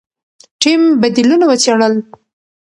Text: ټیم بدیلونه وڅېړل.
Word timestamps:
ټیم 0.61 0.81
بدیلونه 1.01 1.45
وڅېړل. 1.47 1.93